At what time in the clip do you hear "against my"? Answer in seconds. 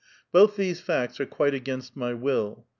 1.53-2.15